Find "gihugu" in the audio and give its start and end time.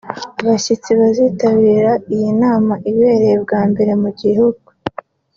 4.19-4.67